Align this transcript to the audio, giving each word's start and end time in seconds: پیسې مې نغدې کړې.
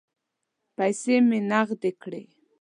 پیسې 0.77 1.15
مې 1.27 1.39
نغدې 1.51 1.91
کړې. 2.01 2.23